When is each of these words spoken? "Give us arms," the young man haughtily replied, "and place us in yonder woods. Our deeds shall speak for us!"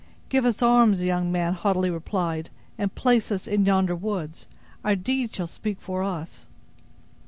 "Give 0.29 0.45
us 0.45 0.63
arms," 0.63 0.97
the 0.97 1.05
young 1.05 1.31
man 1.31 1.53
haughtily 1.53 1.91
replied, 1.91 2.49
"and 2.75 2.95
place 2.95 3.31
us 3.31 3.45
in 3.45 3.65
yonder 3.67 3.95
woods. 3.95 4.47
Our 4.83 4.95
deeds 4.95 5.35
shall 5.35 5.45
speak 5.45 5.79
for 5.79 6.01
us!" 6.01 6.47